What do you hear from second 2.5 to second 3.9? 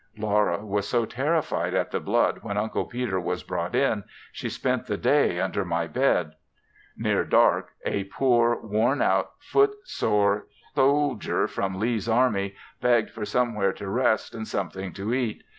Uncle Peter was brought